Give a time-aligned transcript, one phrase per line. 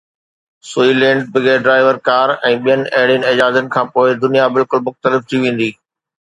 [0.69, 5.71] سوئي لينٽ، بغير driver car ۽ ٻين اهڙين ايجادن کانپوءِ دنيا بلڪل مختلف ٿي ويندي.